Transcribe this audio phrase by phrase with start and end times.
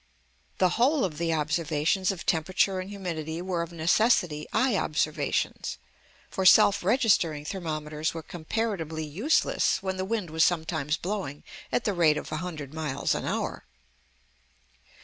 [0.57, 5.77] The whole of the observations of temperature and humidity were of necessity eye observations.
[6.31, 11.93] For self registering thermometers were comparatively useless when the wind was sometimes blowing at the
[11.93, 13.63] rate of 100 miles an hour.